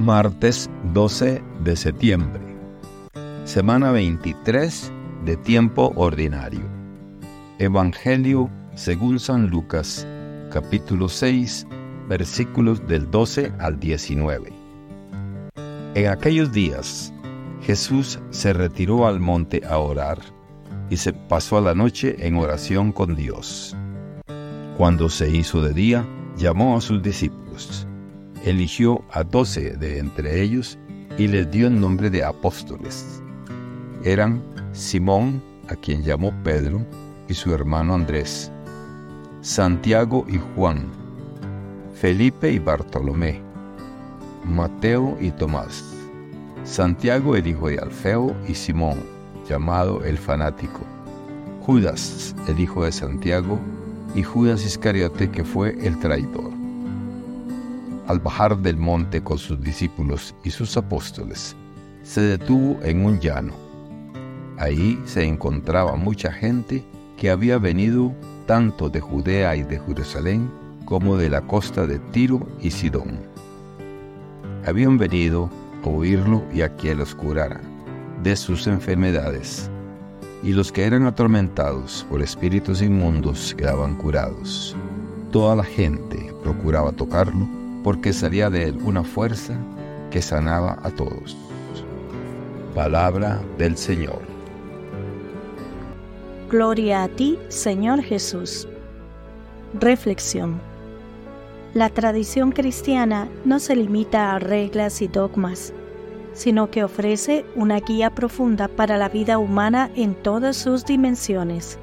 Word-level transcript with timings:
Martes 0.00 0.70
12 0.94 1.42
de 1.62 1.76
septiembre. 1.76 2.40
Semana 3.44 3.92
23 3.92 4.90
de 5.26 5.36
tiempo 5.36 5.92
ordinario. 5.94 6.62
Evangelio 7.58 8.48
según 8.74 9.20
San 9.20 9.50
Lucas, 9.50 10.06
capítulo 10.50 11.10
6, 11.10 11.66
versículos 12.08 12.86
del 12.88 13.10
12 13.10 13.52
al 13.58 13.78
19. 13.78 14.50
En 15.94 16.06
aquellos 16.06 16.50
días, 16.50 17.12
Jesús 17.60 18.20
se 18.30 18.54
retiró 18.54 19.06
al 19.06 19.20
monte 19.20 19.60
a 19.68 19.76
orar 19.76 20.18
y 20.88 20.96
se 20.96 21.12
pasó 21.12 21.60
la 21.60 21.74
noche 21.74 22.16
en 22.26 22.36
oración 22.38 22.90
con 22.92 23.16
Dios. 23.16 23.76
Cuando 24.78 25.10
se 25.10 25.28
hizo 25.28 25.60
de 25.60 25.74
día, 25.74 26.06
llamó 26.38 26.78
a 26.78 26.80
sus 26.80 27.02
discípulos 27.02 27.86
eligió 28.44 29.02
a 29.10 29.22
doce 29.22 29.76
de 29.76 29.98
entre 29.98 30.42
ellos 30.42 30.78
y 31.18 31.28
les 31.28 31.50
dio 31.50 31.66
el 31.66 31.80
nombre 31.80 32.10
de 32.10 32.24
apóstoles. 32.24 33.22
Eran 34.04 34.42
Simón, 34.72 35.42
a 35.68 35.76
quien 35.76 36.02
llamó 36.02 36.32
Pedro, 36.42 36.84
y 37.28 37.34
su 37.34 37.54
hermano 37.54 37.94
Andrés, 37.94 38.50
Santiago 39.40 40.24
y 40.28 40.40
Juan, 40.54 40.90
Felipe 41.94 42.50
y 42.50 42.58
Bartolomé, 42.58 43.40
Mateo 44.44 45.16
y 45.20 45.30
Tomás, 45.30 45.84
Santiago 46.64 47.36
el 47.36 47.46
hijo 47.46 47.68
de 47.68 47.78
Alfeo 47.78 48.34
y 48.48 48.54
Simón, 48.54 48.98
llamado 49.48 50.02
el 50.04 50.18
fanático, 50.18 50.80
Judas 51.60 52.34
el 52.48 52.58
hijo 52.58 52.84
de 52.84 52.92
Santiago 52.92 53.60
y 54.14 54.22
Judas 54.22 54.64
Iscariote 54.64 55.30
que 55.30 55.44
fue 55.44 55.76
el 55.86 55.98
traidor 56.00 56.59
al 58.10 58.18
bajar 58.18 58.58
del 58.58 58.76
monte 58.76 59.22
con 59.22 59.38
sus 59.38 59.60
discípulos 59.60 60.34
y 60.42 60.50
sus 60.50 60.76
apóstoles, 60.76 61.54
se 62.02 62.20
detuvo 62.20 62.82
en 62.82 63.04
un 63.04 63.20
llano. 63.20 63.52
Ahí 64.58 65.00
se 65.06 65.24
encontraba 65.24 65.94
mucha 65.94 66.32
gente 66.32 66.84
que 67.16 67.30
había 67.30 67.58
venido 67.58 68.12
tanto 68.46 68.90
de 68.90 69.00
Judea 69.00 69.54
y 69.54 69.62
de 69.62 69.78
Jerusalén 69.78 70.50
como 70.86 71.16
de 71.16 71.30
la 71.30 71.40
costa 71.42 71.86
de 71.86 72.00
Tiro 72.10 72.48
y 72.60 72.72
Sidón. 72.72 73.20
Habían 74.66 74.98
venido 74.98 75.48
a 75.84 75.88
oírlo 75.88 76.42
y 76.52 76.62
a 76.62 76.76
que 76.76 76.96
los 76.96 77.14
curara 77.14 77.60
de 78.24 78.34
sus 78.34 78.66
enfermedades, 78.66 79.70
y 80.42 80.52
los 80.52 80.72
que 80.72 80.84
eran 80.84 81.06
atormentados 81.06 82.04
por 82.10 82.22
espíritus 82.22 82.82
inmundos 82.82 83.54
quedaban 83.56 83.94
curados. 83.94 84.76
Toda 85.30 85.54
la 85.54 85.64
gente 85.64 86.34
procuraba 86.42 86.90
tocarlo 86.90 87.59
porque 87.82 88.12
salía 88.12 88.50
de 88.50 88.64
él 88.64 88.78
una 88.82 89.04
fuerza 89.04 89.54
que 90.10 90.22
sanaba 90.22 90.78
a 90.82 90.90
todos. 90.90 91.36
Palabra 92.74 93.40
del 93.58 93.76
Señor. 93.76 94.20
Gloria 96.50 97.04
a 97.04 97.08
ti, 97.08 97.38
Señor 97.48 98.02
Jesús. 98.02 98.66
Reflexión. 99.78 100.60
La 101.74 101.88
tradición 101.88 102.50
cristiana 102.50 103.28
no 103.44 103.60
se 103.60 103.76
limita 103.76 104.34
a 104.34 104.40
reglas 104.40 105.00
y 105.02 105.06
dogmas, 105.06 105.72
sino 106.32 106.70
que 106.70 106.82
ofrece 106.82 107.44
una 107.54 107.78
guía 107.78 108.10
profunda 108.10 108.66
para 108.66 108.98
la 108.98 109.08
vida 109.08 109.38
humana 109.38 109.90
en 109.94 110.14
todas 110.14 110.56
sus 110.56 110.84
dimensiones. 110.84 111.78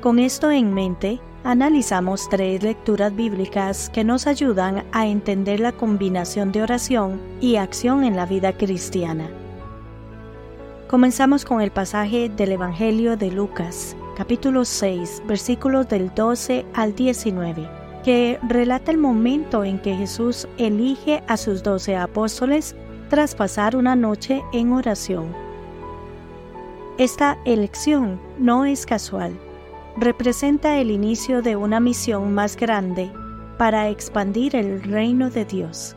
Con 0.00 0.18
esto 0.18 0.50
en 0.50 0.74
mente, 0.74 1.20
analizamos 1.48 2.28
tres 2.28 2.62
lecturas 2.62 3.16
bíblicas 3.16 3.88
que 3.88 4.04
nos 4.04 4.26
ayudan 4.26 4.84
a 4.92 5.06
entender 5.06 5.60
la 5.60 5.72
combinación 5.72 6.52
de 6.52 6.60
oración 6.60 7.18
y 7.40 7.56
acción 7.56 8.04
en 8.04 8.16
la 8.16 8.26
vida 8.26 8.52
cristiana. 8.52 9.30
Comenzamos 10.88 11.46
con 11.46 11.62
el 11.62 11.70
pasaje 11.70 12.28
del 12.28 12.52
Evangelio 12.52 13.16
de 13.16 13.30
Lucas, 13.30 13.96
capítulo 14.14 14.66
6, 14.66 15.22
versículos 15.26 15.88
del 15.88 16.14
12 16.14 16.66
al 16.74 16.94
19, 16.94 17.66
que 18.04 18.38
relata 18.46 18.90
el 18.90 18.98
momento 18.98 19.64
en 19.64 19.78
que 19.78 19.96
Jesús 19.96 20.46
elige 20.58 21.22
a 21.28 21.38
sus 21.38 21.62
doce 21.62 21.96
apóstoles 21.96 22.76
tras 23.08 23.34
pasar 23.34 23.74
una 23.74 23.96
noche 23.96 24.42
en 24.52 24.74
oración. 24.74 25.34
Esta 26.98 27.38
elección 27.46 28.20
no 28.38 28.66
es 28.66 28.84
casual 28.84 29.47
representa 30.00 30.78
el 30.78 30.92
inicio 30.92 31.42
de 31.42 31.56
una 31.56 31.80
misión 31.80 32.32
más 32.32 32.56
grande 32.56 33.10
para 33.58 33.88
expandir 33.88 34.54
el 34.54 34.80
reino 34.82 35.28
de 35.28 35.44
Dios. 35.44 35.96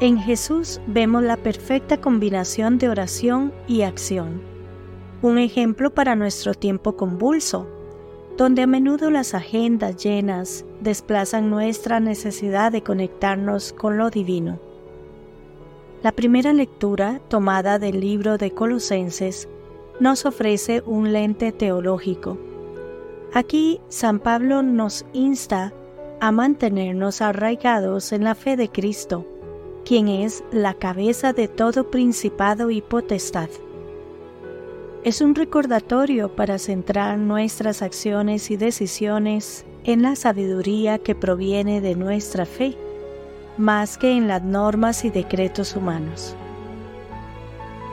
En 0.00 0.18
Jesús 0.18 0.80
vemos 0.86 1.24
la 1.24 1.36
perfecta 1.36 2.00
combinación 2.00 2.78
de 2.78 2.88
oración 2.88 3.52
y 3.66 3.82
acción, 3.82 4.40
un 5.22 5.38
ejemplo 5.38 5.90
para 5.90 6.14
nuestro 6.14 6.54
tiempo 6.54 6.96
convulso, 6.96 7.66
donde 8.36 8.62
a 8.62 8.66
menudo 8.68 9.10
las 9.10 9.34
agendas 9.34 9.96
llenas 9.96 10.64
desplazan 10.80 11.50
nuestra 11.50 11.98
necesidad 11.98 12.70
de 12.70 12.82
conectarnos 12.82 13.72
con 13.72 13.98
lo 13.98 14.08
divino. 14.08 14.60
La 16.04 16.12
primera 16.12 16.52
lectura, 16.52 17.20
tomada 17.28 17.80
del 17.80 18.00
libro 18.00 18.38
de 18.38 18.52
Colosenses, 18.52 19.48
nos 20.00 20.26
ofrece 20.26 20.82
un 20.86 21.12
lente 21.12 21.52
teológico 21.52 22.38
Aquí 23.34 23.80
San 23.88 24.18
Pablo 24.18 24.62
nos 24.62 25.06
insta 25.14 25.72
a 26.20 26.32
mantenernos 26.32 27.22
arraigados 27.22 28.12
en 28.12 28.24
la 28.24 28.34
fe 28.34 28.58
de 28.58 28.68
Cristo, 28.68 29.26
quien 29.86 30.08
es 30.08 30.44
la 30.52 30.74
cabeza 30.74 31.32
de 31.32 31.48
todo 31.48 31.90
principado 31.90 32.70
y 32.70 32.82
potestad. 32.82 33.48
Es 35.02 35.22
un 35.22 35.34
recordatorio 35.34 36.36
para 36.36 36.58
centrar 36.58 37.16
nuestras 37.16 37.80
acciones 37.80 38.50
y 38.50 38.58
decisiones 38.58 39.64
en 39.84 40.02
la 40.02 40.14
sabiduría 40.14 40.98
que 40.98 41.14
proviene 41.14 41.80
de 41.80 41.94
nuestra 41.94 42.44
fe, 42.44 42.76
más 43.56 43.96
que 43.96 44.12
en 44.12 44.28
las 44.28 44.42
normas 44.42 45.06
y 45.06 45.10
decretos 45.10 45.74
humanos. 45.74 46.36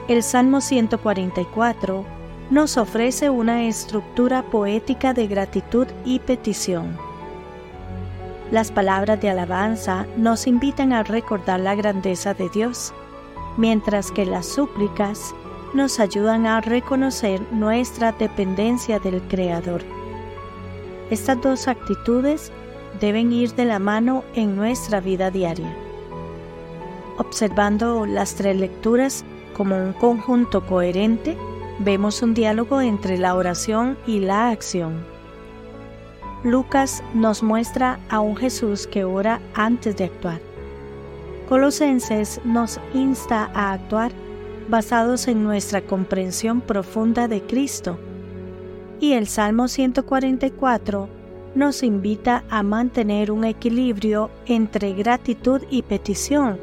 El 0.10 0.22
Salmo 0.22 0.60
144 0.60 2.19
nos 2.50 2.78
ofrece 2.78 3.30
una 3.30 3.64
estructura 3.66 4.42
poética 4.42 5.14
de 5.14 5.28
gratitud 5.28 5.88
y 6.04 6.20
petición. 6.20 6.98
Las 8.52 8.72
palabras 8.72 9.22
de 9.22 9.30
alabanza 9.30 10.08
nos 10.18 10.48
invitan 10.48 10.92
a 10.92 11.04
recordar 11.04 11.60
la 11.60 11.76
grandeza 11.76 12.34
de 12.34 12.50
Dios, 12.50 12.92
mientras 13.58 14.12
que 14.12 14.26
las 14.26 14.48
súplicas 14.48 15.36
nos 15.76 16.00
ayudan 16.00 16.48
a 16.48 16.62
reconocer 16.62 17.40
nuestra 17.52 18.12
dependencia 18.14 18.98
del 18.98 19.22
Creador. 19.24 19.84
Estas 21.12 21.40
dos 21.42 21.68
actitudes 21.68 22.52
deben 23.00 23.32
ir 23.32 23.54
de 23.54 23.66
la 23.66 23.78
mano 23.78 24.24
en 24.34 24.56
nuestra 24.56 25.00
vida 25.00 25.30
diaria. 25.30 25.76
Observando 27.20 28.08
las 28.08 28.34
tres 28.34 28.56
lecturas 28.56 29.24
como 29.56 29.76
un 29.76 29.94
conjunto 29.94 30.66
coherente, 30.66 31.38
vemos 31.80 32.22
un 32.22 32.34
diálogo 32.34 32.82
entre 32.82 33.18
la 33.18 33.36
oración 33.36 33.98
y 34.06 34.20
la 34.20 34.50
acción. 34.50 35.06
Lucas 36.44 37.04
nos 37.14 37.42
muestra 37.44 38.00
a 38.10 38.20
un 38.20 38.36
Jesús 38.36 38.88
que 38.88 39.04
ora 39.04 39.42
antes 39.54 39.98
de 39.98 40.06
actuar. 40.06 40.42
Colosenses 41.48 42.40
nos 42.44 42.80
insta 42.94 43.50
a 43.54 43.74
actuar 43.74 44.12
basados 44.70 45.28
en 45.28 45.44
nuestra 45.44 45.82
comprensión 45.82 46.62
profunda 46.62 47.28
de 47.28 47.42
Cristo. 47.42 47.98
Y 49.00 49.14
el 49.14 49.28
Salmo 49.28 49.68
144 49.68 51.10
nos 51.56 51.82
invita 51.82 52.44
a 52.50 52.62
mantener 52.62 53.32
un 53.32 53.44
equilibrio 53.44 54.30
entre 54.46 54.94
gratitud 54.94 55.62
y 55.70 55.82
petición 55.82 56.60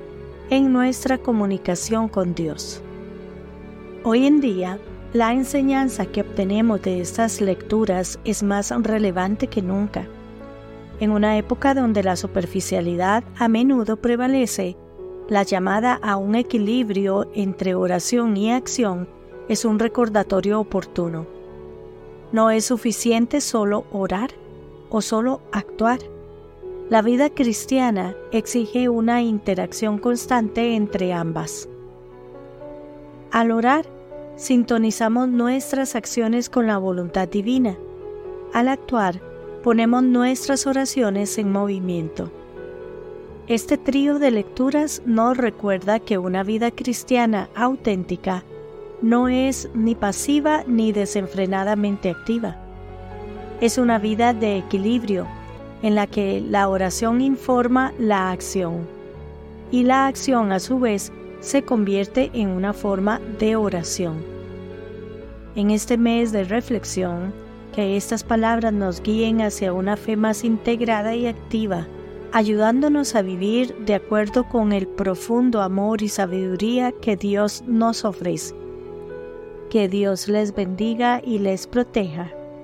en 0.50 0.72
nuestra 0.72 1.18
comunicación 1.18 2.08
con 2.08 2.34
Dios. 2.34 2.80
Hoy 4.04 4.26
en 4.26 4.40
día, 4.40 4.78
la 5.16 5.32
enseñanza 5.32 6.04
que 6.04 6.20
obtenemos 6.20 6.82
de 6.82 7.00
estas 7.00 7.40
lecturas 7.40 8.18
es 8.24 8.42
más 8.42 8.70
relevante 8.70 9.46
que 9.46 9.62
nunca. 9.62 10.06
En 11.00 11.10
una 11.10 11.38
época 11.38 11.72
donde 11.72 12.02
la 12.02 12.16
superficialidad 12.16 13.24
a 13.38 13.48
menudo 13.48 13.96
prevalece, 13.96 14.76
la 15.30 15.42
llamada 15.42 15.94
a 16.02 16.18
un 16.18 16.34
equilibrio 16.34 17.30
entre 17.34 17.74
oración 17.74 18.36
y 18.36 18.52
acción 18.52 19.08
es 19.48 19.64
un 19.64 19.78
recordatorio 19.78 20.60
oportuno. 20.60 21.26
No 22.30 22.50
es 22.50 22.66
suficiente 22.66 23.40
solo 23.40 23.86
orar 23.92 24.32
o 24.90 25.00
solo 25.00 25.40
actuar. 25.50 26.00
La 26.90 27.00
vida 27.00 27.30
cristiana 27.30 28.14
exige 28.32 28.90
una 28.90 29.22
interacción 29.22 29.96
constante 29.96 30.76
entre 30.76 31.14
ambas. 31.14 31.70
Al 33.30 33.50
orar, 33.50 33.95
sintonizamos 34.36 35.28
nuestras 35.28 35.96
acciones 35.96 36.50
con 36.50 36.66
la 36.66 36.78
voluntad 36.78 37.28
divina. 37.28 37.76
Al 38.52 38.68
actuar, 38.68 39.20
ponemos 39.62 40.02
nuestras 40.02 40.66
oraciones 40.66 41.38
en 41.38 41.50
movimiento. 41.50 42.30
Este 43.48 43.78
trío 43.78 44.18
de 44.18 44.30
lecturas 44.30 45.02
nos 45.06 45.36
recuerda 45.36 46.00
que 46.00 46.18
una 46.18 46.42
vida 46.42 46.70
cristiana 46.70 47.48
auténtica 47.54 48.44
no 49.02 49.28
es 49.28 49.68
ni 49.74 49.94
pasiva 49.94 50.64
ni 50.66 50.92
desenfrenadamente 50.92 52.10
activa. 52.10 52.56
Es 53.60 53.78
una 53.78 53.98
vida 53.98 54.34
de 54.34 54.58
equilibrio 54.58 55.26
en 55.82 55.94
la 55.94 56.06
que 56.06 56.40
la 56.40 56.68
oración 56.68 57.20
informa 57.20 57.92
la 57.98 58.30
acción 58.30 58.86
y 59.70 59.84
la 59.84 60.06
acción 60.06 60.52
a 60.52 60.60
su 60.60 60.78
vez 60.78 61.12
se 61.40 61.62
convierte 61.62 62.30
en 62.34 62.48
una 62.48 62.72
forma 62.72 63.20
de 63.38 63.56
oración. 63.56 64.24
En 65.54 65.70
este 65.70 65.96
mes 65.96 66.32
de 66.32 66.44
reflexión, 66.44 67.32
que 67.74 67.96
estas 67.96 68.24
palabras 68.24 68.72
nos 68.72 69.02
guíen 69.02 69.40
hacia 69.40 69.72
una 69.72 69.96
fe 69.96 70.16
más 70.16 70.44
integrada 70.44 71.14
y 71.14 71.26
activa 71.26 71.86
ayudándonos 72.36 73.14
a 73.14 73.22
vivir 73.22 73.74
de 73.86 73.94
acuerdo 73.94 74.44
con 74.44 74.74
el 74.74 74.86
profundo 74.86 75.62
amor 75.62 76.02
y 76.02 76.08
sabiduría 76.08 76.92
que 76.92 77.16
Dios 77.16 77.64
nos 77.66 78.04
ofrece. 78.04 78.54
Que 79.70 79.88
Dios 79.88 80.28
les 80.28 80.54
bendiga 80.54 81.22
y 81.24 81.38
les 81.38 81.66
proteja. 81.66 82.30